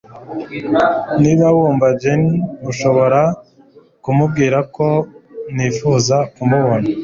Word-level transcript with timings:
Niba 1.21 1.45
wumva 1.55 1.87
Jenny, 2.01 2.31
ushobora 2.71 3.21
kumubwira 4.03 4.57
ko 4.75 4.87
nifuza 5.55 6.15
kumubona? 6.33 6.87